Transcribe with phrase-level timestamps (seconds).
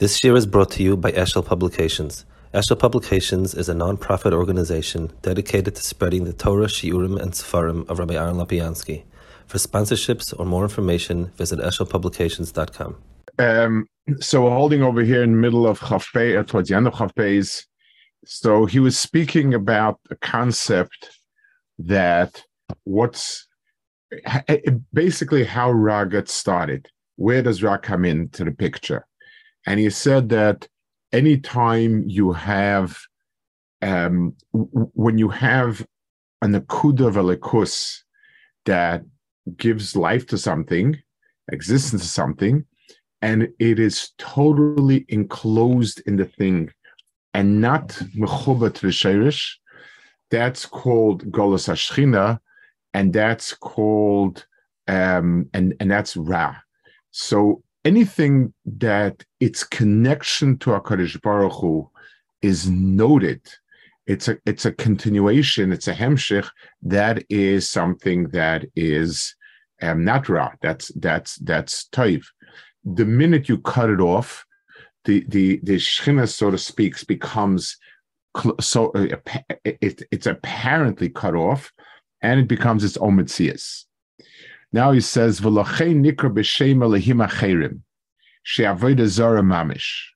[0.00, 2.24] This year is brought to you by Eshel Publications.
[2.52, 8.00] Eshel Publications is a non-profit organization dedicated to spreading the Torah, Shiurim, and Sefarim of
[8.00, 9.04] Rabbi Aaron Lapiansky.
[9.46, 12.96] For sponsorships or more information, visit eshelpublications.com.
[13.38, 13.86] Um,
[14.18, 16.94] so we're holding over here in the middle of Chafpei, uh, towards the end of
[16.94, 17.64] Chafpei's.
[18.24, 21.20] So he was speaking about a concept
[21.78, 22.42] that
[22.82, 23.46] what's
[24.92, 26.88] basically how Ra got started.
[27.14, 29.06] Where does Ra come into the picture?
[29.66, 30.68] And he said that
[31.12, 32.98] anytime you have,
[33.82, 35.86] um, w- when you have
[36.42, 38.00] an akuda velikus
[38.66, 39.02] that
[39.56, 40.96] gives life to something,
[41.50, 42.64] existence to something,
[43.22, 46.70] and it is totally enclosed in the thing
[47.32, 49.54] and not mechuba to the shirish,
[50.30, 52.38] that's called golas ashchina,
[52.92, 54.46] and that's called
[54.88, 56.54] um, and and that's ra.
[57.10, 61.90] So anything that its connection to Hakadosh Baruch Hu
[62.42, 63.42] is noted,
[64.06, 66.48] it's a it's a continuation, it's a hemshich.
[66.82, 69.34] That is something that is
[69.82, 70.52] um, not ra.
[70.60, 72.24] That's that's that's toiv.
[72.84, 74.44] The minute you cut it off,
[75.04, 77.76] the the the shchina, so to speak, becomes
[78.60, 79.16] so uh,
[79.64, 81.72] it, it's apparently cut off,
[82.20, 83.84] and it becomes its own mitzias.
[84.74, 87.82] Now he says, "V'lochein nikra b'shem elehim acherim,
[88.42, 90.06] she'avoda zara mamish,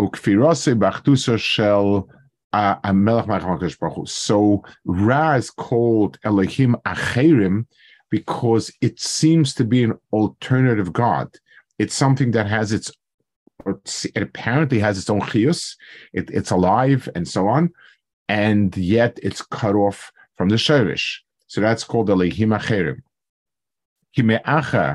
[0.00, 2.08] ukfirase b'achtusa shel
[2.54, 7.66] amelech ma'achmakadosh baruch So Ra is called Elohim acherim
[8.08, 11.34] because it seems to be an alternative God.
[11.80, 12.92] It's something that has its,
[13.66, 15.74] it apparently has its own chiyus.
[16.12, 17.72] It, it's alive and so on,
[18.28, 21.16] and yet it's cut off from the shirish.
[21.48, 23.02] So that's called Elohim acherim.
[24.13, 24.91] כי מאחר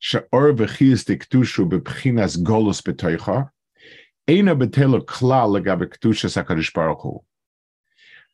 [0.00, 3.40] שאור וחיס דקדושו בבחינס גולוס בתויכה,
[4.28, 7.22] אינו בטלו כלל לגבי קדושס הקדוש ברוך הוא.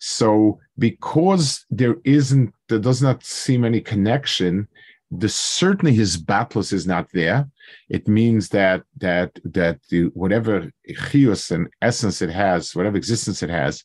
[0.00, 4.68] So because there isn't, there does not seem any connection,
[5.10, 7.48] the certainly his battles is not there.
[7.88, 10.70] It means that that that the, whatever
[11.08, 13.84] chios and essence it has, whatever existence it has,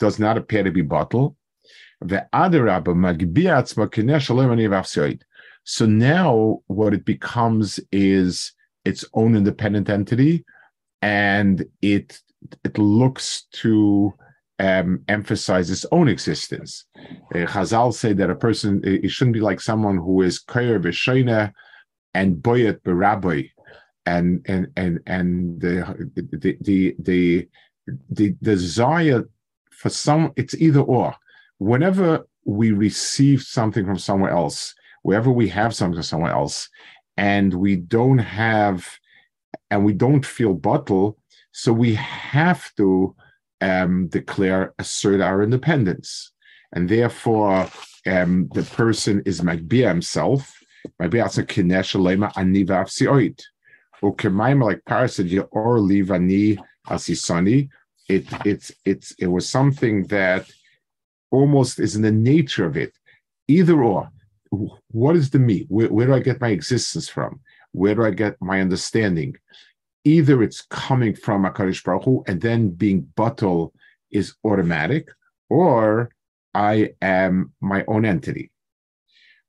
[0.00, 1.36] does not appear to be bottled.
[2.00, 2.68] The other
[5.69, 8.53] so now what it becomes is
[8.85, 10.45] its own independent entity,
[11.01, 12.21] and it
[12.63, 14.13] it looks to
[14.59, 16.85] um, emphasize its own existence.
[17.35, 21.51] Uh, Chazal say that a person it shouldn't be like someone who is kayer b'shoina
[22.13, 23.51] and boyet b'rabbi,
[24.05, 27.47] and and and and the the the,
[28.09, 29.27] the desire
[29.69, 31.13] for some it's either or.
[31.57, 34.73] Whenever we receive something from somewhere else,
[35.07, 36.67] wherever we have something somewhere else,
[37.15, 38.85] and we don't have,
[39.71, 41.17] and we don't feel bottle,
[41.53, 43.15] so we have to
[43.61, 46.33] um, declare, assert our independence,
[46.73, 47.69] and therefore
[48.05, 50.53] um, the person is Magbia himself.
[50.99, 51.87] Like parasid
[55.51, 56.57] or livani
[56.89, 57.69] asisani.
[58.09, 60.51] It it's it's it was something that
[61.31, 62.91] almost is in the nature of it,
[63.47, 64.11] either or
[64.51, 65.65] what is the me?
[65.69, 67.39] Where, where do I get my existence from?
[67.71, 69.35] Where do I get my understanding?
[70.03, 73.73] Either it's coming from Akarish Baruch Hu, and then being bottle
[74.11, 75.09] is automatic,
[75.49, 76.09] or
[76.53, 78.51] I am my own entity.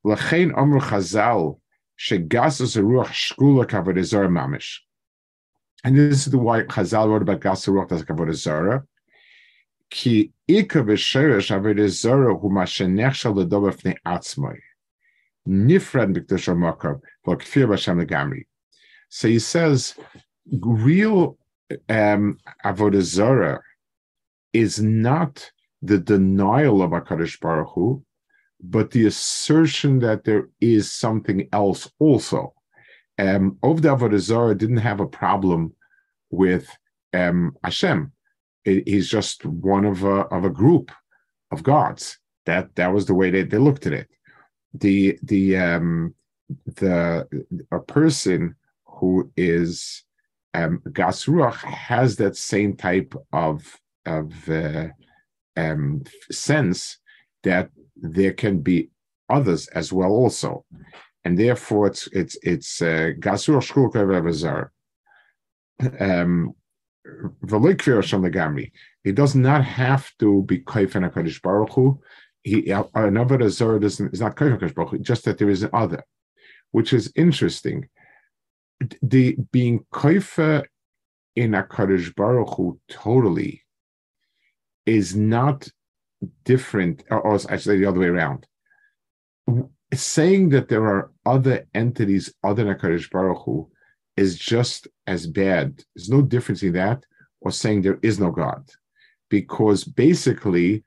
[0.04, 1.59] L'chein Chazal
[1.98, 4.78] ruach shkula mamish.
[5.84, 8.84] And this is why Chazal wrote about gas ruach kavod.
[9.91, 14.59] Ki hu ma shenechshal l'dover fnei atzmai.
[15.48, 18.47] Nifred Mikdash Makar, like Fear Hashem Gamri.
[19.09, 19.94] So he says,
[20.60, 21.38] real
[21.88, 23.60] um, Avodah Zarah
[24.53, 25.50] is not
[25.81, 28.04] the denial of HaKadosh Baruch Hu,
[28.60, 32.53] but the assertion that there is something else also.
[33.19, 35.75] Um, Ovda Avodah Zarah didn't have a problem
[36.30, 36.69] with
[37.15, 38.12] um, Hashem.
[38.65, 40.92] It, he's just one of a, of a group
[41.51, 42.18] of gods.
[42.44, 44.09] That that was the way they, they looked at it
[44.74, 46.15] the the um
[46.66, 47.26] the
[47.70, 48.54] a person
[48.84, 50.04] who is
[50.54, 54.88] um gasruach has that same type of of uh,
[55.56, 56.98] um sense
[57.42, 58.91] that there can be
[59.28, 60.65] others as well also.
[61.24, 64.70] And therefore it's it's it's uh, gasruach shkulka
[66.00, 66.54] um
[69.04, 72.00] he does not have to be kaifan HaKadosh Baruch Hu
[72.43, 76.05] he uh, another Azor doesn't is not Baruch just that there is an other,
[76.71, 77.89] which is interesting.
[79.03, 80.65] The being koifa
[81.35, 83.65] in Hakadosh Baruch Hu totally
[84.87, 85.69] is not
[86.45, 88.47] different, or, or actually the other way around.
[89.95, 93.71] Saying that there are other entities other than Hakadosh Baruch Hu
[94.17, 95.83] is just as bad.
[95.95, 97.05] There's no difference in that,
[97.41, 98.69] or saying there is no God,
[99.29, 100.85] because basically,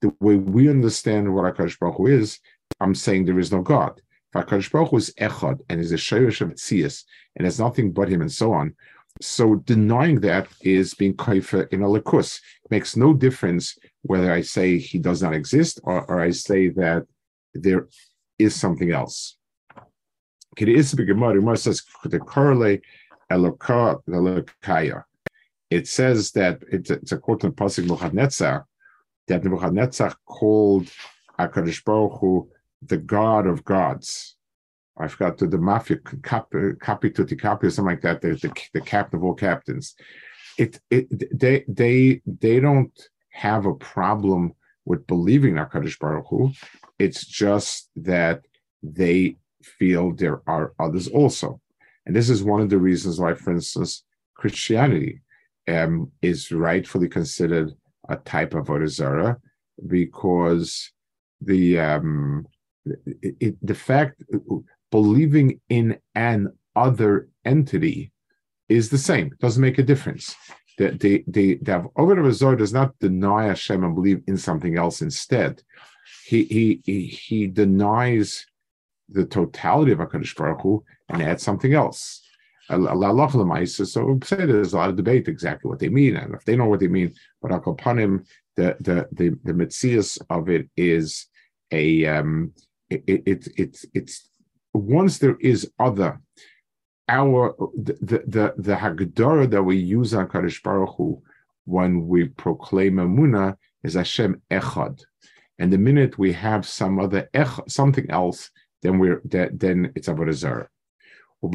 [0.00, 2.38] the way we understand what Hakadosh Baruch Hu is,
[2.80, 4.00] I'm saying there is no God.
[4.34, 7.04] If Hakadosh Baruch Hu is echad and is a shayrish of tzias
[7.36, 8.74] and has nothing but him and so on,
[9.20, 12.40] so denying that is being kaifa in a lakus.
[12.70, 17.06] Makes no difference whether I say he does not exist or, or I say that
[17.54, 17.88] there
[18.38, 19.36] is something else.
[25.70, 28.66] It says that it's, a quote in Pasuk Nebuchadnezzar
[29.30, 30.90] that Nebuchadnezzar called
[31.38, 32.48] Hakadosh Baruch Hu
[32.82, 34.36] the God of gods.
[34.98, 38.20] I forgot to the mafia to the copy or something like that.
[38.20, 39.94] The, the, the captain of all captains.
[40.58, 41.06] It it
[41.38, 42.92] they they they don't
[43.30, 44.52] have a problem
[44.84, 46.52] with believing Hakadosh Baruch Hu.
[46.98, 48.42] It's just that
[48.82, 51.60] they feel there are others also,
[52.04, 54.04] and this is one of the reasons why, for instance,
[54.34, 55.22] Christianity
[55.68, 57.72] um, is rightfully considered
[58.10, 59.36] a type of Avodah
[59.86, 60.92] because
[61.40, 62.46] the um,
[62.84, 64.22] it, it, the fact
[64.90, 68.12] believing in an other entity
[68.68, 69.28] is the same.
[69.28, 70.34] It doesn't make a difference.
[70.78, 75.62] The the the, the does not deny Hashem and believe in something else instead.
[76.26, 78.46] He he he, he denies
[79.08, 82.22] the totality of Hakadosh Baruch Hu and adds something else.
[83.92, 86.66] So say there's a lot of debate exactly what they mean, and if they know
[86.66, 87.50] what they mean, but
[87.98, 88.24] him,
[88.56, 91.26] the the the the mitzias of it is
[91.70, 92.52] a um,
[92.88, 94.28] it, it, it, it's
[94.72, 96.20] once there is other,
[97.08, 97.94] our the
[98.26, 101.22] the the hagdara that we use on Kadosh Baruch Hu
[101.64, 105.02] when we proclaim Amuna is Hashem Echad,
[105.58, 108.50] and the minute we have some other ech, something else,
[108.82, 110.68] then we're then it's Avodah Zarah.
[111.42, 111.48] So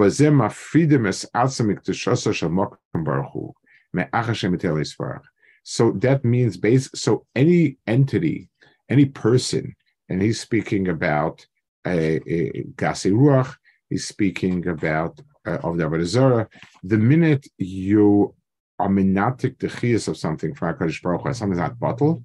[5.91, 6.89] that means base.
[6.95, 8.49] So any entity,
[8.89, 9.75] any person
[10.09, 11.45] and he's speaking about
[11.85, 13.55] a, a gasi ruach.
[13.89, 16.47] He's speaking about uh, of the Avodah
[16.83, 18.33] The minute you
[18.79, 22.23] are minatic the chiyas of something from Hakadosh Baruch Hu, something's not bottled,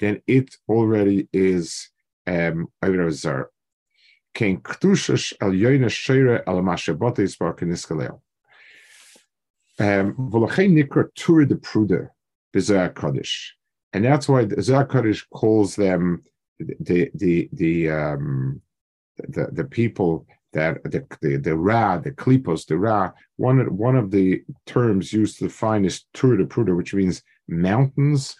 [0.00, 1.90] then it already is
[2.26, 3.46] um Avodah.
[4.34, 8.20] Kein ktushash al yoyne sheire al mashabot is bar keniskaleo.
[9.78, 12.10] Um, V'lachein nikra tura de pruder
[12.54, 13.50] b'zayah kodesh,
[13.92, 16.22] and that's why the Zohar Kodesh calls them
[16.58, 18.60] the the the um,
[19.16, 23.96] the, the people that the the, the ra the klipos the ra one of one
[23.96, 28.36] of the terms used to define is tur de pruder, which means mountains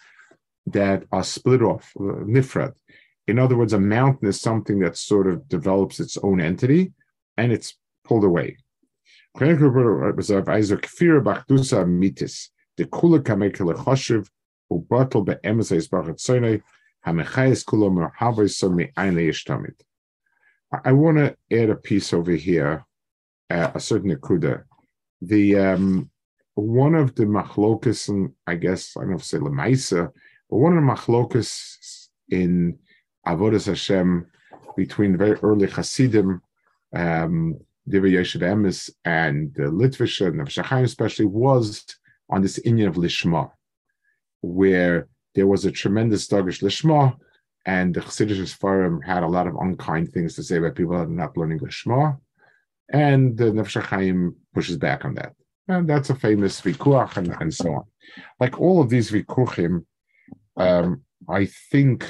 [0.65, 2.73] that are split off uh, nifrat.
[3.27, 6.93] In other words, a mountain is something that sort of develops its own entity,
[7.37, 8.57] and it's pulled away.
[20.83, 22.85] I want to add a piece over here,
[23.49, 24.63] uh, a certain akuda.
[25.21, 26.09] The um,
[26.55, 30.11] one of the machlokas, and I guess I don't know if say lemaisa,
[30.49, 32.79] but one of the machlokas in
[33.25, 34.27] avodas Hashem
[34.75, 36.41] between very early Hasidim,
[36.95, 41.85] um, Divrei Yeshiv Emes and uh, Litvisha Nefesh especially was
[42.29, 43.51] on this Indian of Lishma,
[44.41, 47.15] where there was a tremendous Dagish Lishma,
[47.65, 51.03] and the Chassidish Forum had a lot of unkind things to say about people that
[51.03, 52.17] are not learning Lishma,
[52.91, 55.33] and the Chaim pushes back on that.
[55.67, 57.83] And that's a famous vikuach and, and so on.
[58.39, 59.85] Like all of these vikuchim,
[60.57, 62.05] um, I think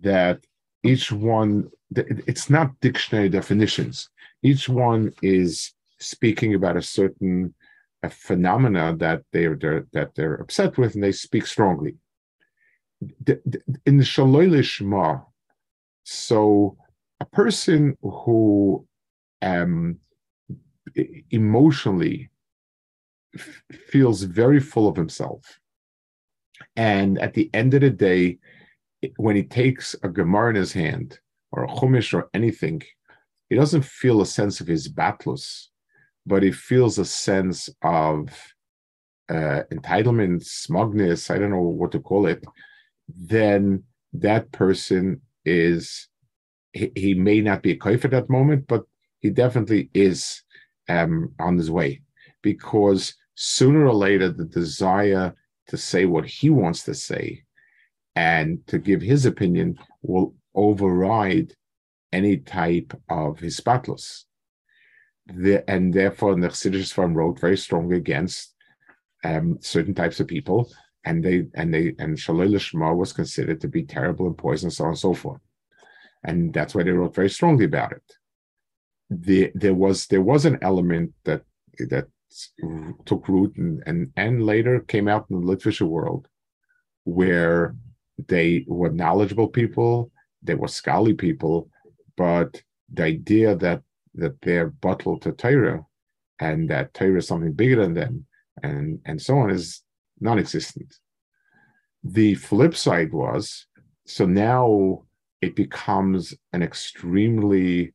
[0.00, 0.44] that
[0.82, 4.08] each one, it's not dictionary definitions.
[4.42, 7.54] Each one is speaking about a certain
[8.02, 11.96] a phenomena that they're, they're, that they're upset with, and they speak strongly
[13.86, 15.24] in the Lishma,
[16.04, 16.76] so
[17.20, 18.86] a person who
[19.42, 19.98] um,
[21.30, 22.30] emotionally
[23.88, 25.60] feels very full of himself,
[26.76, 28.38] and at the end of the day,
[29.16, 31.18] when he takes a Gemara in his hand
[31.52, 32.82] or a Chumash or anything,
[33.48, 35.68] he doesn't feel a sense of his batlus,
[36.26, 38.28] but he feels a sense of
[39.28, 42.44] uh, entitlement, smugness, I don't know what to call it,
[43.08, 46.08] then that person is
[46.72, 48.84] he, he may not be a kaif at that moment, but
[49.20, 50.42] he definitely is
[50.88, 52.02] um, on his way.
[52.42, 55.34] Because sooner or later, the desire
[55.68, 57.44] to say what he wants to say
[58.16, 61.54] and to give his opinion will override
[62.12, 64.24] any type of hispatlos.
[65.26, 68.54] The, and therefore, the Chassidish Farm wrote very strongly against
[69.24, 70.70] um, certain types of people,
[71.04, 74.90] and they and they and Lishma was considered to be terrible and poisonous, so on
[74.90, 75.40] and so forth.
[76.24, 78.02] And that's why they wrote very strongly about it.
[79.10, 81.42] The, there was there was an element that
[81.88, 82.08] that
[83.06, 86.28] took root and, and and later came out in the literature world
[87.04, 87.76] where
[88.28, 90.10] they were knowledgeable people,
[90.42, 91.68] they were scholarly people,
[92.16, 93.82] but the idea that
[94.14, 95.84] that they're bottled to Torah
[96.38, 98.26] and that Torah is something bigger than them
[98.62, 99.82] and and so on is
[100.20, 100.94] non-existent.
[102.04, 103.66] The flip side was
[104.06, 105.04] so now
[105.40, 107.94] it becomes an extremely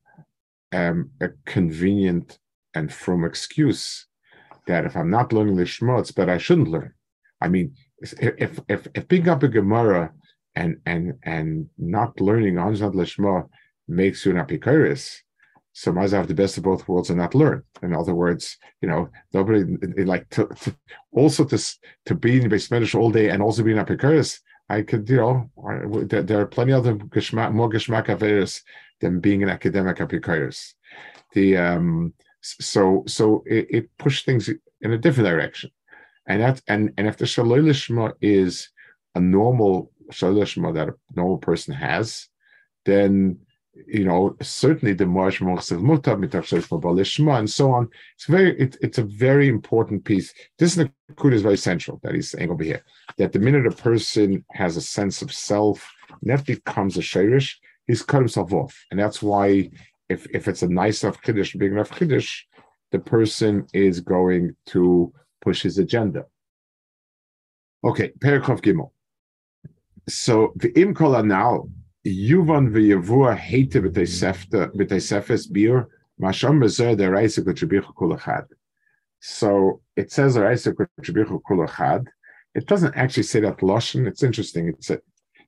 [0.71, 2.39] um, a convenient
[2.73, 4.05] and from excuse
[4.67, 6.93] that if I'm not learning the Shema, it's better I shouldn't learn.
[7.41, 10.11] I mean, if if if picking up a Gemara
[10.55, 13.47] and and and not learning Anjad Lishma
[13.87, 15.17] makes you an apikoris,
[15.73, 17.63] so might have the best of both worlds and not learn.
[17.81, 19.63] In other words, you know, nobody
[20.03, 20.75] like to, to
[21.11, 21.57] also to
[22.05, 24.39] to be in Beis all day and also be an apikoris.
[24.71, 25.49] I could, you know,
[26.05, 28.61] there, there are plenty of them more geshmak averis
[29.01, 30.73] than being an academic apikoris.
[31.33, 34.49] The um, so so it, it pushed things
[34.81, 35.71] in a different direction
[36.27, 38.69] and that and and if the shaloi lishma is
[39.15, 42.27] a normal shaloi lishma that a normal person has,
[42.85, 43.39] then
[43.87, 47.89] you know certainly the marsh and so on.
[48.15, 50.33] It's very it, it's a very important piece.
[50.57, 52.83] This Nakud is very central that he's saying over here
[53.17, 55.89] that the minute a person has a sense of self,
[56.21, 57.55] and that becomes a shirish,
[57.87, 59.69] he's cut himself off, and that's why
[60.09, 62.43] if if it's a nice enough kiddush, big enough kiddush,
[62.91, 66.25] the person is going to push his agenda.
[67.83, 68.91] Okay, Perikhov Gimel.
[70.07, 71.69] So v'im kol now
[72.05, 75.87] yuvan v'yavua hate b'teisefes bir
[76.21, 78.47] masham bezer deraisa k'trebichu kulachad.
[79.21, 82.07] So it says deraisa k'trebichu kulachad.
[82.55, 84.07] It doesn't actually say that lashon.
[84.07, 84.69] It's interesting.
[84.69, 84.99] It's a,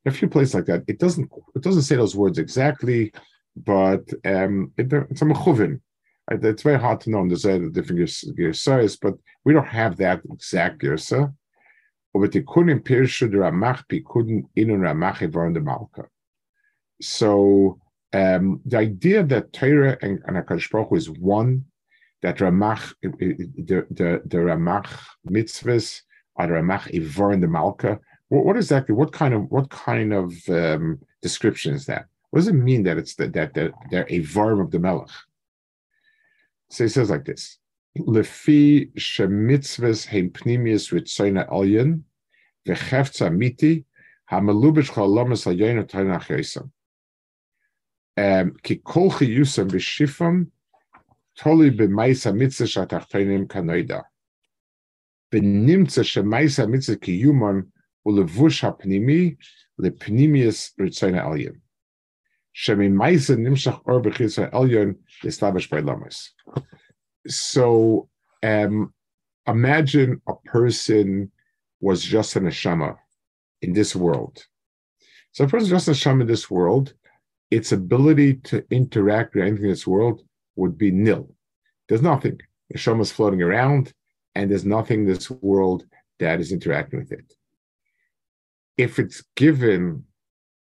[0.05, 0.83] a few places like that.
[0.87, 1.29] It doesn't.
[1.55, 3.11] It doesn't say those words exactly,
[3.57, 5.81] but um, it, it's a mechuvin.
[6.29, 10.81] It's very hard to know in the different gersas, but we don't have that exact
[10.81, 11.33] gersa.
[12.13, 16.07] But the kunim pirshu the ramach pikudin inun ramach evaron the malka.
[17.01, 17.79] So
[18.13, 21.65] um, the idea that Torah and, and Hakadosh Baruch is one,
[22.21, 24.87] that ramach the the the ramach
[25.27, 26.01] mitzvahs
[26.35, 27.99] are the ramach evaron the malka.
[28.27, 28.93] What, what exactly?
[28.93, 32.05] What kind of what kind of um, description is that?
[32.29, 35.09] What does it mean that it's that that they're, they're a varm of the melech?
[36.71, 37.57] So he says like this:
[37.97, 42.03] Lefi shemitzvahs heim pnimius ritzoyna elyon
[42.65, 43.83] v'chefza miti
[44.31, 46.71] hamalubish chalamas hayoyin otayin achayisam.
[48.15, 50.47] Um, ki kol chiyusam b'shifam
[51.37, 54.03] toli b'maisa mitzvah shatachtoinim kanoida.
[55.33, 57.69] B'nimtza shemaisa mitzvah kiyuman
[58.07, 59.35] ulevush hapnimi
[59.77, 61.59] lepnimius ritzoyna elyon.
[67.27, 68.09] So
[68.43, 68.93] um,
[69.47, 71.31] imagine a person
[71.79, 72.97] was just an neshama
[73.61, 74.45] in this world.
[75.31, 76.93] So a person just a neshama in this world,
[77.49, 80.21] its ability to interact with anything in this world
[80.55, 81.33] would be nil.
[81.87, 82.39] There's nothing.
[82.73, 83.93] Neshama is floating around,
[84.35, 85.85] and there's nothing in this world
[86.19, 87.33] that is interacting with it.
[88.77, 90.05] If it's given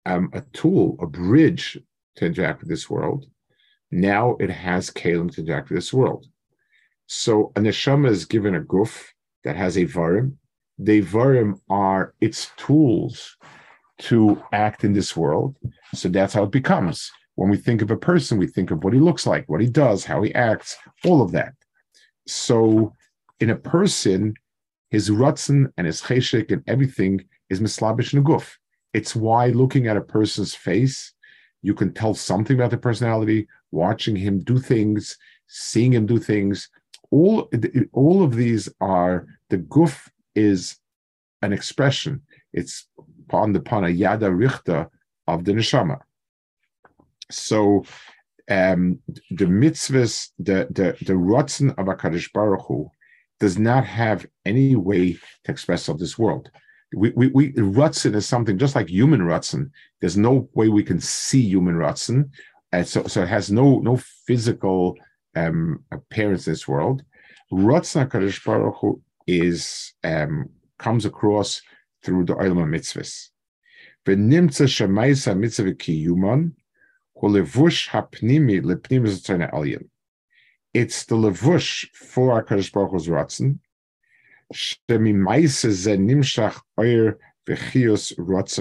[0.06, 1.78] um, a tool, a bridge
[2.16, 3.26] to interact with this world,
[3.90, 6.26] now it has kalim to interact with this world.
[7.06, 9.04] So a neshama is given a guf
[9.44, 10.36] that has a varim.
[10.78, 13.36] The varim are its tools
[13.98, 15.56] to act in this world.
[15.94, 17.10] So that's how it becomes.
[17.34, 19.68] When we think of a person, we think of what he looks like, what he
[19.68, 21.52] does, how he acts, all of that.
[22.26, 22.92] So
[23.40, 24.34] in a person,
[24.90, 28.56] his rutzen and his cheshik and everything is mislabish guf.
[28.98, 31.12] It's why looking at a person's face,
[31.60, 36.70] you can tell something about the personality, watching him do things, seeing him do things,
[37.10, 37.50] all
[37.92, 40.76] all of these are the guf is
[41.42, 42.22] an expression.
[42.52, 42.88] It's
[43.24, 44.88] upon the pana yada richta
[45.26, 45.98] of the neshama.
[47.30, 47.84] So
[48.50, 49.00] um,
[49.30, 52.90] the mitzvahs, the the the rotzen of Hakadosh Baruch Hu,
[53.40, 56.50] does not have any way to express of this world.
[56.96, 59.70] We we, we rotzen is something just like human rotzen.
[60.00, 62.30] There's no way we can see human rotzen,
[62.72, 64.96] and so so it has no no physical
[65.36, 67.02] um, appearance in this world.
[67.52, 70.48] Ratzna Kadosh Baruch Hu is um,
[70.78, 71.60] comes across
[72.02, 73.28] through the Olam mitzvahs.
[74.06, 76.52] V'nimtza shemaisa mitzvah kiyuman,
[77.22, 79.84] levush hapnimi lepnimis.
[80.72, 83.58] It's the levush for HaKadosh Baruch Hu's ze
[85.96, 87.18] nimshach oyer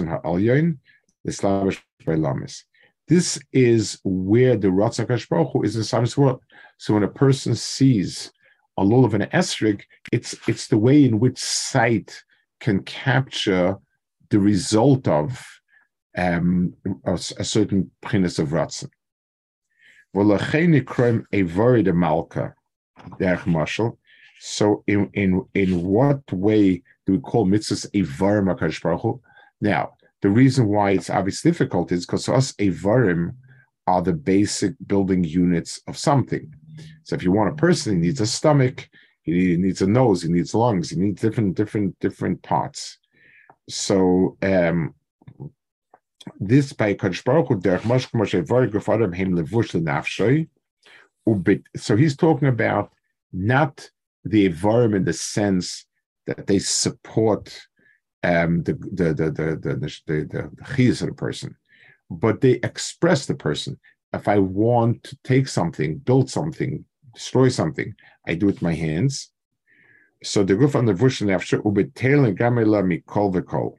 [0.08, 0.78] ha'alyon,
[1.24, 2.62] l'slavish b'lamis.
[3.08, 6.42] This is where the ratzon HaKadosh Baruch is in Psalm's world.
[6.78, 8.32] So when a person sees
[8.76, 12.22] a lull of an esrig, it's it's the way in which sight
[12.60, 13.76] can capture
[14.30, 15.44] the result of
[16.18, 16.74] um,
[17.04, 18.90] a, a certain prinis of ratzon.
[24.40, 29.20] So in, in, in what way do we call mitzvahs Evarim HaKadosh
[29.60, 33.34] Now, the reason why it's obviously difficult is because to us Evarim
[33.86, 36.52] are the basic building units of something.
[37.04, 38.88] So if you want a person, he needs a stomach,
[39.22, 42.98] he needs a nose, he needs lungs, he needs different, different, different parts.
[43.68, 44.94] So um,
[46.40, 50.48] this by Kadosh Baruch Hu derech Moshe Moshe Vorguf Adam Him Levush Lenafshoy.
[51.76, 52.92] So he's talking about
[53.32, 53.90] not
[54.30, 55.86] the environment the sense
[56.26, 57.66] that they support
[58.22, 59.74] um, the the the the the
[60.06, 61.56] the, the, of the person,
[62.10, 63.78] but they express the person.
[64.12, 67.94] If I want to take something, build something, destroy something,
[68.26, 69.30] I do it with my hands.
[70.22, 73.76] So the guf on the bush and vush nefshe ubetel gamela mikol v'kol.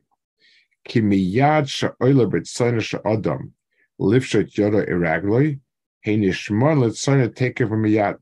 [0.85, 3.51] Ki miyad sha'oila b'tzoyna sha'adam
[3.99, 5.59] lifshet yoda iragloi
[6.01, 8.17] hein yishmon l'tzoyna tekev miyad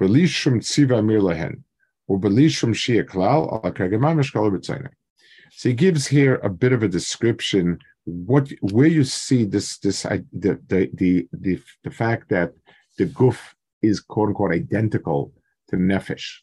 [0.00, 1.56] belishum tziva
[2.08, 4.90] or belishum shia klal al.
[5.54, 10.02] So he gives here a bit of a description what where you see this this
[10.02, 12.52] the the the the, the fact that
[12.98, 13.38] the guf
[13.80, 15.32] is quote unquote identical
[15.68, 16.40] to nefesh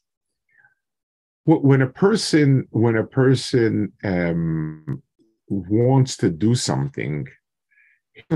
[1.57, 5.01] when a person when a person um,
[5.47, 7.27] wants to do something,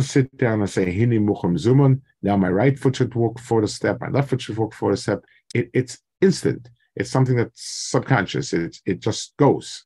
[0.02, 3.68] sit down and say, "Hini mucham zuman." Now my right foot should walk forward a
[3.68, 5.24] step, my left foot should walk forward a step.
[5.54, 6.70] It, it's instant.
[6.96, 8.54] It's something that's subconscious.
[8.54, 9.86] It it just goes.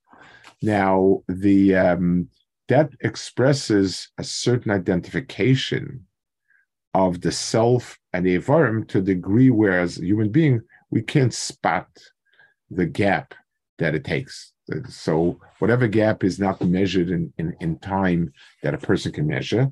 [0.62, 2.30] Now the um,
[2.68, 6.06] that expresses a certain identification
[6.94, 11.02] of the self and the environment to a degree where, as a human being, we
[11.02, 11.88] can't spot
[12.70, 13.34] the gap
[13.78, 14.52] that it takes.
[14.90, 19.70] So whatever gap is not measured in, in, in time that a person can measure.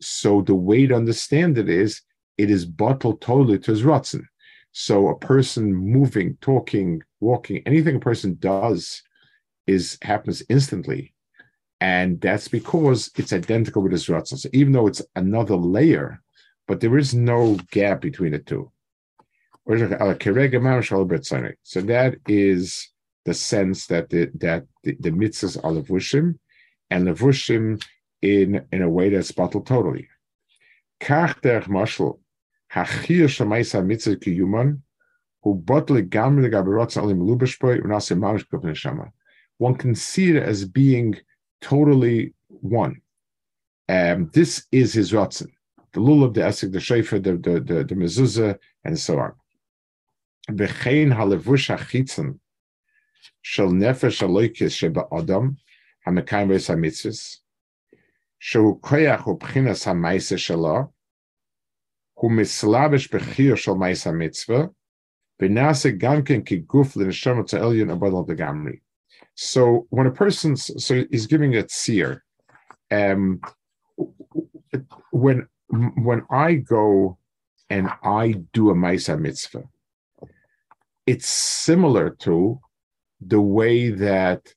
[0.00, 2.02] So the way to understand it is
[2.38, 4.24] it is bottled totally to his rotzen.
[4.72, 9.02] So a person moving, talking, walking, anything a person does
[9.66, 11.14] is happens instantly.
[11.80, 14.38] And that's because it's identical with his rotzen.
[14.38, 16.22] So even though it's another layer,
[16.68, 18.70] but there is no gap between the two.
[19.66, 19.74] So
[21.80, 22.90] that is
[23.26, 26.38] the sense that the, that the, the mitzvahs are levushim
[26.90, 27.82] and levushim
[28.22, 30.08] in, in a way that's bottled totally.
[31.00, 32.20] Kach mashal,
[32.72, 34.80] hachir mitzvah kiyuman,
[36.10, 39.12] gam alim unasim mamish.
[39.58, 41.16] One can see it as being
[41.60, 43.00] totally one.
[43.88, 45.48] Um, this is his rotzen,
[45.92, 49.32] the lulav, the esek, the shayfer, the, the, the, the mezuzah, and so on.
[50.50, 52.38] V'chein halevush hachitzen,
[53.42, 55.56] shel nefesh aloikis sheba adam
[56.06, 57.38] hamekayim hamitzvus
[58.40, 60.92] shehu koyach u'pchinas ha'maisa shelo
[62.16, 63.08] hu mislavish
[63.56, 64.70] shel ha'mitzvah
[65.40, 68.80] v'nase gamken ki guf v'gamri.
[69.34, 72.24] So when a person's, so he's giving a seer,
[72.90, 73.40] um,
[75.10, 77.18] when when I go
[77.68, 79.64] and I do a Maisa mitzvah,
[81.06, 82.60] it's similar to
[83.20, 84.52] the way that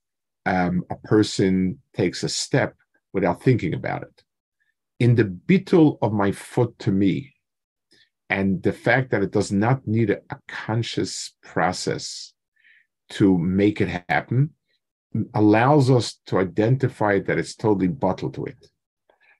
[0.45, 2.75] um, a person takes a step
[3.13, 4.23] without thinking about it.
[4.99, 7.33] In the beetle of my foot to me,
[8.29, 12.33] and the fact that it does not need a, a conscious process
[13.11, 14.51] to make it happen
[15.33, 18.67] allows us to identify that it's totally bottled to it.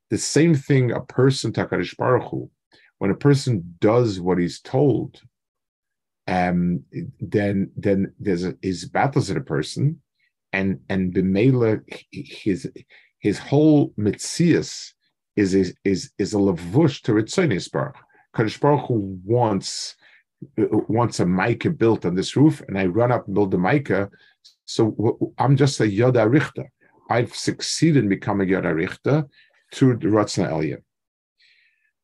[0.10, 2.50] The same thing a person, Takarish Baruch Hu,
[2.98, 5.22] when a person does what he's told,
[6.30, 6.84] um,
[7.20, 10.00] then then there's a, his battles at a person,
[10.54, 12.70] and and B'meila his
[13.20, 14.94] his whole mitzias
[15.36, 17.96] is is is a lavush to Ritzonis Baruch.
[18.36, 19.96] Kadosh Baruch Hu wants
[20.58, 24.10] wants a mica built on this roof, and I run up and build the mica.
[24.66, 26.72] So I'm just a Yoda Richter.
[27.10, 29.26] I've succeeded in becoming Yoda Richter
[29.72, 30.84] to the Ratzna Eliyah.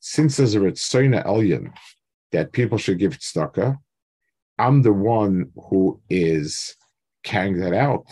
[0.00, 1.72] since there's a ritzona elyon
[2.32, 3.78] that people should give staka,
[4.58, 6.76] I'm the one who is
[7.22, 8.06] carrying that out,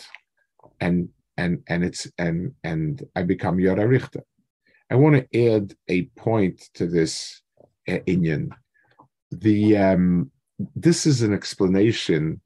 [0.81, 4.22] and and and it's and and I become Yara Richter.
[4.90, 7.42] I want to add a point to this
[7.88, 8.51] uh, Inyan.
[9.31, 10.31] The um,
[10.74, 12.40] this is an explanation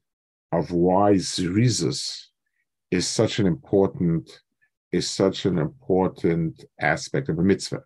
[0.51, 2.25] of why Zrizus
[2.91, 4.29] is such an important
[4.91, 7.83] is such an important aspect of a mitzvah.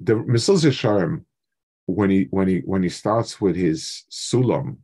[0.00, 1.24] The Mesilas Yesharim,
[1.86, 4.78] when he when he when he starts with his sulam,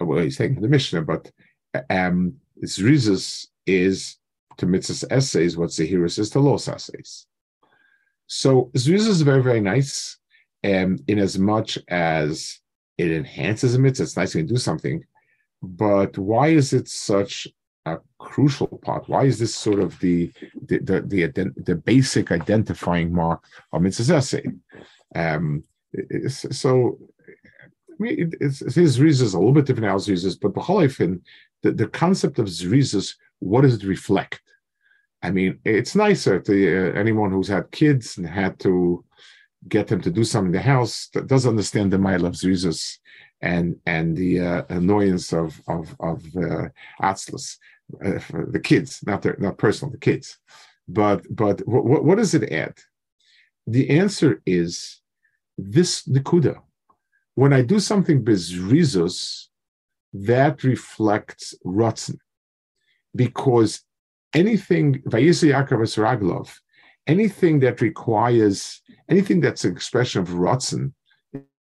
[0.00, 1.30] well, he's taking the Mishnah, but
[1.90, 4.18] um, Zrizus is
[4.56, 7.26] to mitzvahs essays what Zahirus is to los essays.
[8.26, 10.18] So Zrizus is very, very nice
[10.64, 12.60] um, in as much as
[12.98, 14.04] it enhances a mitzvah.
[14.04, 15.04] It's nice to do something,
[15.62, 17.48] but why is it such
[17.86, 19.08] a crucial part?
[19.08, 20.30] Why is this sort of the
[20.66, 24.44] the the, the, the basic identifying mark of mitzvahs essay?
[25.14, 25.64] Um,
[26.28, 26.98] so
[27.94, 31.20] I mean, it's, his Zrizus a little bit different how Zrizus, but B'cholifin,
[31.62, 34.42] the, the concept of Zrizus, what does it reflect?
[35.22, 39.04] I mean, it's nicer to uh, anyone who's had kids and had to
[39.68, 42.98] get them to do something in the house that does understand the mile of Zrizus
[43.40, 46.68] and and the uh, annoyance of of of uh,
[48.04, 48.18] uh,
[48.50, 50.38] the kids, not their, not personal, the kids.
[50.86, 52.74] But but what, what does it add?
[53.66, 55.00] The answer is
[55.56, 56.60] this nikuda
[57.34, 59.46] when I do something bezrizus,
[60.12, 62.18] that reflects rotzen,
[63.14, 63.82] because
[64.32, 65.02] anything
[65.96, 66.54] Raglov,
[67.06, 70.92] anything that requires anything that's an expression of rotzen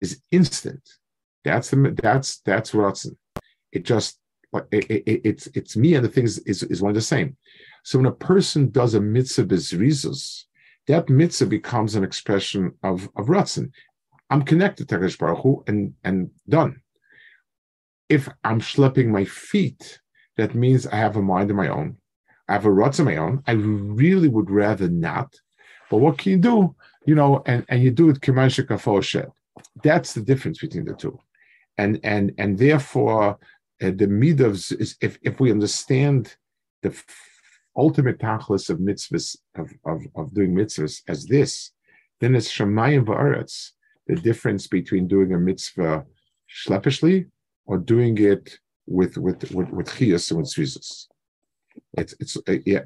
[0.01, 0.81] is instant.
[1.45, 3.15] That's the that's that's rotzen.
[3.71, 4.19] It just
[4.71, 7.37] it, it, it's it's me and the things is, is one of the same.
[7.83, 10.43] So when a person does a mitzvah bezrizus,
[10.87, 13.71] that mitzvah becomes an expression of of rotzen.
[14.29, 16.81] I'm connected to Hakadosh Baruch Hu and and done.
[18.09, 19.99] If I'm schlepping my feet,
[20.37, 21.97] that means I have a mind of my own.
[22.47, 23.41] I have a rotz of my own.
[23.47, 25.33] I really would rather not.
[25.89, 26.75] But what can you do?
[27.05, 29.31] You know, and, and you do it kafoshet.
[29.83, 31.17] That's the difference between the two.
[31.77, 33.39] And and and therefore
[33.81, 36.35] uh, the mid is if, if we understand
[36.81, 36.95] the
[37.75, 41.71] ultimate tachlis of mitzvahs of, of, of doing mitzvahs as this,
[42.19, 43.71] then it's shemayim va'aretz
[44.07, 46.05] the difference between doing a mitzvah
[46.49, 47.27] schleppishly
[47.65, 51.07] or doing it with with with, with chias and with zrizas.
[51.97, 52.83] It's it's uh, yeah.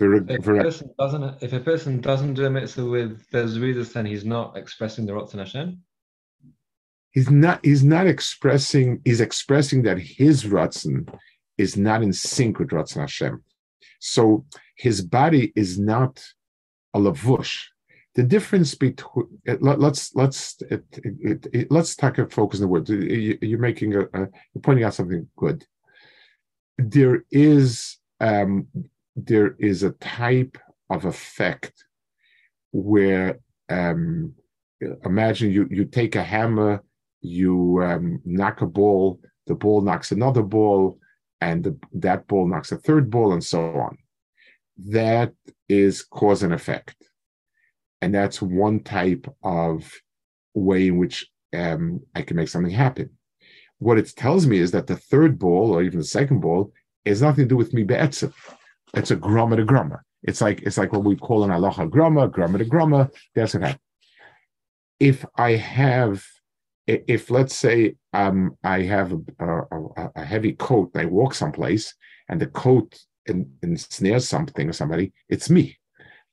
[0.00, 3.92] Very, if, very, a person doesn't, if a person doesn't do a mitzvah with bezrizas,
[3.92, 5.82] then he's not expressing the Ratzon Hashem.
[7.18, 7.64] He's not.
[7.64, 9.00] He's not expressing.
[9.04, 11.12] He's expressing that his Ratzon
[11.56, 13.42] is not in sync with Ratzon Hashem.
[13.98, 14.44] So
[14.76, 16.24] his body is not
[16.94, 17.56] a lavush
[18.18, 19.28] the difference between
[19.60, 22.88] let, us let's it, it, it, let's take a focus on the word.
[22.88, 25.64] You're making a, a, you're pointing out something good.
[26.78, 28.66] There is um,
[29.14, 30.58] there is a type
[30.90, 31.84] of effect
[32.72, 34.34] where um,
[35.04, 36.82] imagine you you take a hammer,
[37.20, 40.98] you um, knock a ball, the ball knocks another ball,
[41.40, 43.98] and the, that ball knocks a third ball, and so on.
[44.76, 45.32] That
[45.68, 46.96] is cause and effect
[48.00, 49.92] and that's one type of
[50.54, 53.10] way in which um, I can make something happen.
[53.78, 56.72] What it tells me is that the third ball, or even the second ball,
[57.06, 58.32] has nothing to do with me be'etzim.
[58.94, 60.00] It's a grama to grama.
[60.22, 63.10] It's like it's like what we call an aloha grama, grama to grama.
[63.34, 63.82] That's what happens.
[64.98, 66.24] If I have,
[66.88, 71.94] if let's say um, I have a, a, a heavy coat, I walk someplace,
[72.28, 72.98] and the coat
[73.62, 75.78] ensnares something or somebody, it's me.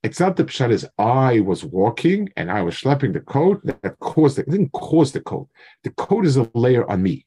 [0.02, 4.00] It's not the pshat is I was walking and I was schlepping the coat that
[4.00, 4.48] caused it.
[4.48, 5.50] It didn't cause the coat.
[5.84, 7.26] The coat is a layer on me.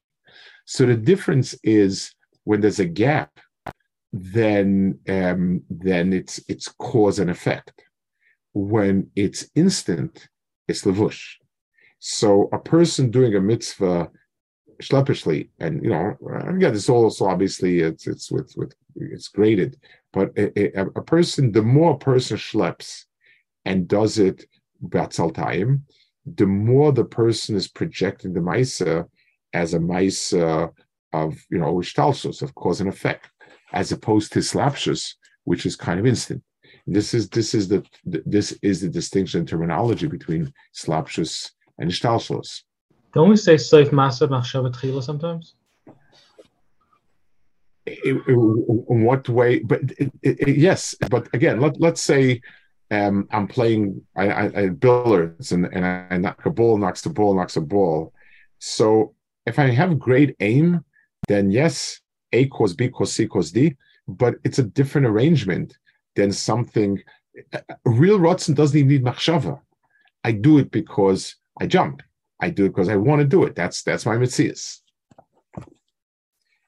[0.64, 2.14] So the difference is
[2.44, 3.32] when there's a gap,
[4.12, 7.84] then um, then it's it's cause and effect.
[8.54, 10.28] When it's instant,
[10.66, 11.34] it's levush.
[11.98, 14.10] So a person doing a mitzvah
[14.82, 19.76] schleppishly, and you know, again, it's also obviously it's it's with with it's graded,
[20.12, 23.04] but a, a, a, person, the more a person schleps
[23.64, 24.44] and does it
[25.34, 25.84] time,
[26.26, 29.06] the more the person is projecting the Maisa
[29.52, 30.72] as a Maisa
[31.12, 33.30] of, you know, Ishtalsus, of cause and effect.
[33.72, 36.42] as opposed to slapshus, which is kind of instant.
[36.86, 42.62] This is this is the this is the distinction in terminology between slapshus and shtalshus.
[43.14, 45.54] Don't we say safe masa machshav sometimes?
[48.04, 48.18] In
[49.06, 49.60] what way?
[49.60, 52.42] But it, it, yes, but again, let let's say
[52.90, 57.10] um, I'm playing I, I, I billiards and and I knock a ball, knocks the
[57.10, 58.12] ball, knocks a ball.
[58.58, 59.14] So
[59.46, 60.84] if I have great aim,
[61.28, 62.00] then yes,
[62.32, 63.74] A cause B cause C cause D,
[64.06, 65.78] but it's a different arrangement
[66.14, 67.02] than something.
[67.84, 69.60] Real Rotzen doesn't even need machshava.
[70.24, 72.02] I do it because I jump.
[72.40, 73.54] I do it because I want to do it.
[73.54, 74.78] That's that's my mitzvahs.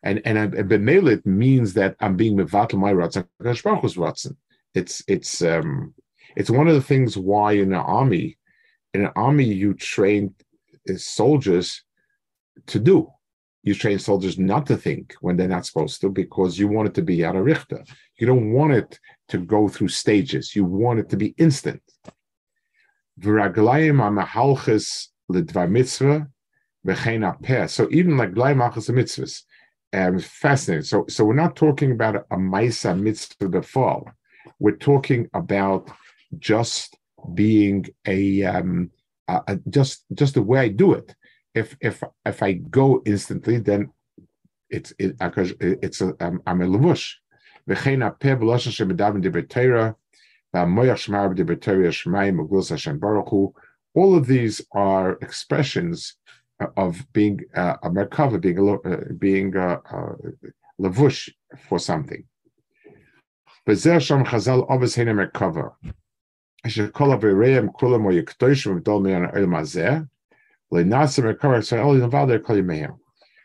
[0.03, 4.37] And and b'meila it means that I'm being mevatel my ratzon.
[4.75, 5.95] It's it's um
[6.37, 8.39] it's one of the things why in an army,
[8.95, 10.35] in an army you train
[10.97, 11.83] soldiers
[12.67, 13.11] to do.
[13.63, 16.95] You train soldiers not to think when they're not supposed to because you want it
[16.95, 17.85] to be of richter.
[18.19, 18.99] You don't want it
[19.29, 20.57] to go through stages.
[20.57, 21.83] You want it to be instant.
[25.69, 26.27] Mitzvah
[27.69, 29.43] So even like glayim mitzvahs,
[29.93, 30.85] um, fascinating.
[30.85, 34.11] So, so we're not talking about a maisa mitzvah befall.
[34.59, 35.91] We're talking about
[36.39, 36.97] just
[37.35, 38.91] being a, um,
[39.29, 41.15] a, a, just just the way I do it.
[41.55, 43.93] If if if I go instantly, then
[44.71, 45.17] it's it,
[45.83, 47.15] it's a I'm, I'm a levush.
[53.95, 56.17] All of these are expressions
[56.77, 60.15] of being uh, a merkava, being a, uh, being a, a
[60.81, 61.29] levush
[61.69, 62.25] for something.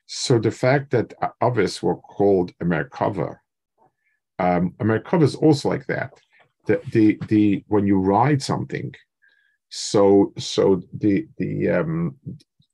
[0.08, 3.38] So the fact that Avis were called a Merkava,
[4.38, 6.14] um, a Merkava is also like that.
[6.68, 8.94] The, the the when you ride something,
[9.70, 12.16] so so the the um,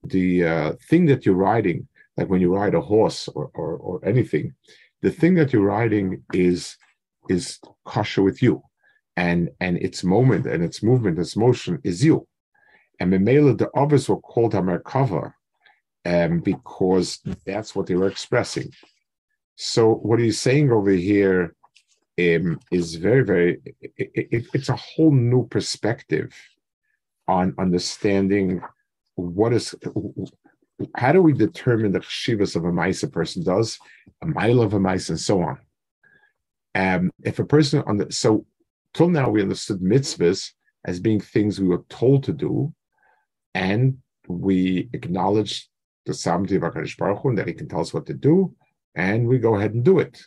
[0.04, 4.06] the uh, thing that you're riding, like when you ride a horse or, or, or
[4.06, 4.54] anything,
[5.02, 6.78] the thing that you're riding is
[7.30, 8.62] is kosher with you
[9.18, 12.28] and and its moment and its movement, its motion is you.
[13.00, 15.34] And Memela, the others were called Hamerkava
[16.06, 18.72] um, because that's what they were expressing.
[19.56, 21.56] So what he's saying over here
[22.22, 26.34] um, is very, very, it, it, it's a whole new perspective
[27.28, 28.62] on understanding
[29.16, 29.76] what is,
[30.96, 33.78] how do we determine the chshivas of a mice a person does,
[34.22, 35.58] a mile of a mice, and so on.
[36.74, 38.46] Um, if a person on the, so
[38.94, 40.52] till now we understood mitzvahs
[40.86, 42.74] as being things we were told to do,
[43.54, 45.70] and we acknowledge
[46.06, 48.56] the sovereignty of HaKadosh Baruch Hu, and that He can tell us what to do,
[48.96, 50.22] and we go ahead and do it.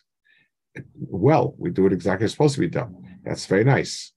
[0.94, 3.18] Well, we do it exactly as supposed to be done.
[3.24, 4.12] That's very nice.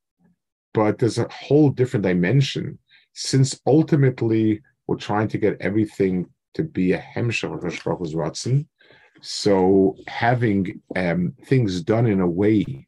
[0.73, 2.79] But there's a whole different dimension,
[3.13, 8.67] since ultimately we're trying to get everything to be a hemshah of HaKadosh Baruch Ratzin.
[9.21, 12.87] So having um, things done in a way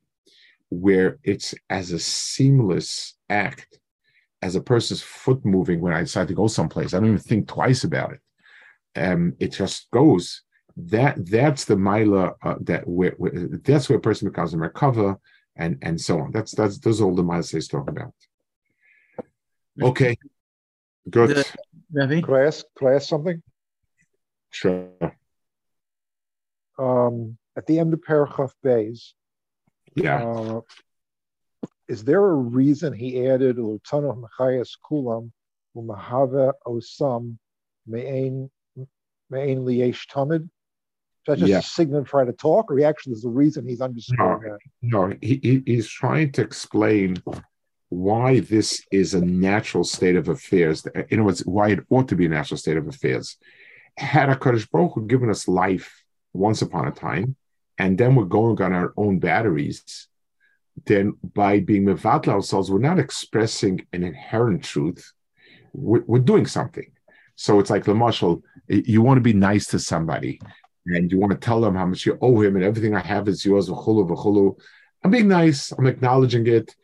[0.69, 3.79] where it's as a seamless act
[4.41, 6.93] as a person's foot moving when I decide to go someplace.
[6.93, 8.19] I don't even think twice about it.
[8.95, 10.43] Um, it just goes.
[10.85, 13.31] That that's the mila uh, that where, where,
[13.63, 15.17] that's where a person becomes a merkava
[15.55, 16.31] and and so on.
[16.31, 18.13] That's that's those are all the milas he's talking about.
[19.81, 20.17] Okay,
[21.09, 21.43] good.
[21.91, 22.65] Ravi, could I ask?
[22.75, 23.41] Could I ask something?
[24.51, 24.89] Sure.
[26.77, 29.15] Um, at the end of Parachaf Bays,
[29.95, 30.23] yeah.
[30.23, 30.61] Uh,
[31.87, 35.31] is there a reason he added Lutano Machayas Kulam
[35.75, 37.37] Umahava Osam
[37.87, 38.49] Me'ain
[39.29, 40.49] Me'ain Liesh Tamid?
[41.29, 41.59] That's just yeah.
[41.59, 44.59] a signal trying to talk, or he actually there's a reason he's underscoring no, that?
[44.81, 47.21] No, he, he's trying to explain
[47.89, 50.87] why this is a natural state of affairs.
[51.09, 53.37] In other words, why it ought to be a natural state of affairs.
[53.95, 57.35] Had a Kaddish Baruch given us life once upon a time,
[57.77, 60.07] and then we're going on our own batteries,
[60.85, 65.13] then by being mevatla ourselves, we're not expressing an inherent truth.
[65.73, 66.91] We're, we're doing something.
[67.35, 70.41] So it's like the marshal, you want to be nice to somebody
[70.95, 73.27] and you want to tell him how much you owe him and everything I have
[73.27, 73.69] is yours.
[73.69, 74.59] V'chulu, v'chulu.
[75.03, 75.71] I'm being nice.
[75.71, 76.75] I'm acknowledging it,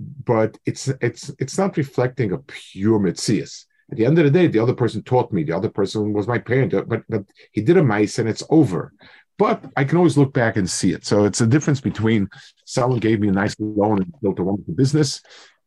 [0.00, 3.64] but it's it's it's not reflecting a pure mitzias.
[3.90, 5.44] At the end of the day, the other person taught me.
[5.44, 8.42] The other person was my parent, uh, but but he did a mice and it's
[8.50, 8.92] over
[9.38, 11.04] but I can always look back and see it.
[11.04, 12.28] So it's a difference between
[12.66, 15.22] someone gave me a nice loan and built a wonderful business,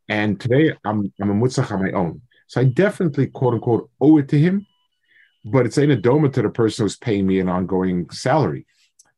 [0.08, 2.22] and today I'm I'm a mutzach on my own.
[2.48, 4.66] So I definitely quote unquote owe it to him,
[5.46, 8.66] but it's ain't a doma to the person who's paying me an ongoing salary.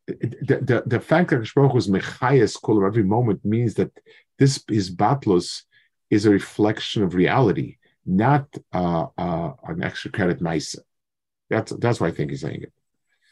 [0.08, 3.92] the, the, the fact that Baruch is mechayes kol every moment means that
[4.38, 5.64] this is batlus
[6.10, 10.76] is a reflection of reality, not uh, uh, an extra credit nice.
[11.50, 12.74] That's that's why I think he's saying it.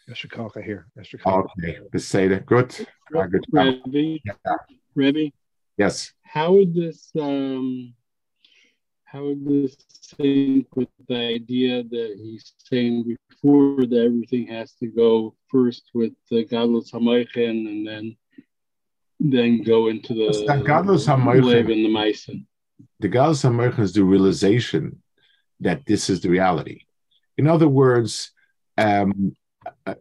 [0.10, 0.30] Mr.
[0.30, 0.88] Kalka here.
[0.98, 1.20] Mr.
[1.20, 1.48] Kalka.
[1.60, 2.46] Okay, Beseda.
[2.46, 2.88] Good.
[3.12, 4.56] Good Rebbe, yeah.
[4.96, 5.32] Rebbe.
[5.78, 6.14] Yes.
[6.24, 7.94] How would this um,
[9.08, 14.88] how would this sync with the idea that he's saying before that everything has to
[14.88, 18.18] go first with the Gadlus Hamaychen and then
[19.20, 22.46] then go into the Gadlus Hamaychen and the Maisen?
[23.00, 25.02] The Gadlus Hamaychen is the realization
[25.62, 26.82] that this is the reality.
[27.38, 28.32] In other words,
[28.78, 29.36] um,
[29.86, 29.96] a,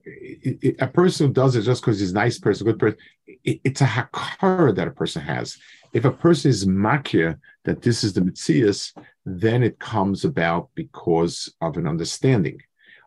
[0.81, 3.81] a, person who does it just because he's a nice person, good person, it, it's
[3.81, 5.57] a hakara that a person has.
[5.93, 11.53] If a person is makir that this is the mitzias, then it comes about because
[11.61, 12.59] of an understanding.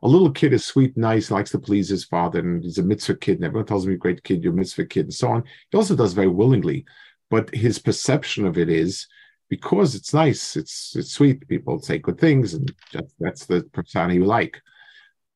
[0.01, 3.15] A little kid is sweet, nice, likes to please his father, and he's a mitzvah
[3.15, 5.43] kid, and everyone tells him, great kid, you're a mitzvah kid, and so on.
[5.71, 6.85] He also does very willingly.
[7.29, 9.07] But his perception of it is
[9.49, 12.73] because it's nice, it's it's sweet, people say good things, and
[13.19, 14.61] that's the persona you like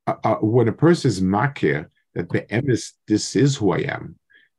[0.07, 4.17] uh, uh, when a person is makir that be'emes, this is who I am,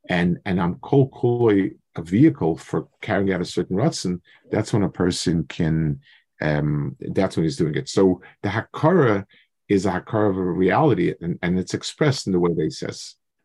[0.09, 4.19] and and I'm kol koi a vehicle for carrying out a certain ratzon,
[4.51, 5.99] that's when a person can,
[6.41, 7.87] um, that's when he's doing it.
[7.87, 9.25] So the hakara
[9.69, 12.69] is a hakara of a reality, and, and it's expressed in the way that he
[12.69, 13.15] says.